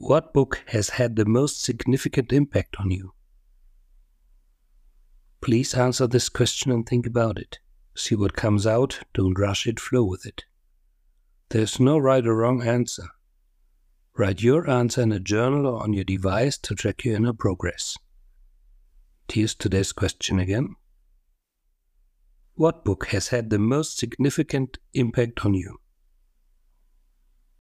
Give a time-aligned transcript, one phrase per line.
[0.00, 3.12] What book has had the most significant impact on you?
[5.42, 7.58] Please answer this question and think about it.
[7.94, 10.44] See what comes out, don't rush it, flow with it.
[11.50, 13.08] There's no right or wrong answer.
[14.16, 17.98] Write your answer in a journal or on your device to track your inner progress.
[19.30, 20.76] Here's today's question again.
[22.54, 25.79] What book has had the most significant impact on you?